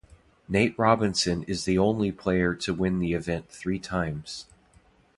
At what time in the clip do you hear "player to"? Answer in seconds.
2.11-2.73